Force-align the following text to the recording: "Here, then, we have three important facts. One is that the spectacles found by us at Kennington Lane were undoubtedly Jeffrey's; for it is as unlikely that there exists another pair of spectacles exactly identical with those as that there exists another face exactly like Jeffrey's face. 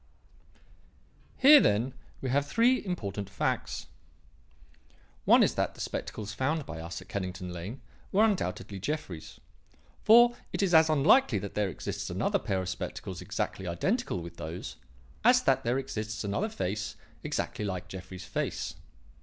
"Here, 1.37 1.59
then, 1.59 1.93
we 2.21 2.31
have 2.31 2.47
three 2.47 2.83
important 2.83 3.29
facts. 3.29 3.85
One 5.25 5.43
is 5.43 5.53
that 5.53 5.75
the 5.75 5.79
spectacles 5.79 6.33
found 6.33 6.65
by 6.65 6.79
us 6.79 7.03
at 7.03 7.07
Kennington 7.07 7.53
Lane 7.53 7.81
were 8.11 8.23
undoubtedly 8.25 8.79
Jeffrey's; 8.79 9.39
for 10.01 10.35
it 10.53 10.63
is 10.63 10.73
as 10.73 10.89
unlikely 10.89 11.37
that 11.37 11.53
there 11.53 11.69
exists 11.69 12.09
another 12.09 12.39
pair 12.39 12.61
of 12.63 12.69
spectacles 12.69 13.21
exactly 13.21 13.67
identical 13.67 14.21
with 14.23 14.37
those 14.37 14.75
as 15.23 15.43
that 15.43 15.63
there 15.63 15.77
exists 15.77 16.23
another 16.23 16.49
face 16.49 16.95
exactly 17.23 17.63
like 17.63 17.87
Jeffrey's 17.87 18.25
face. 18.25 18.73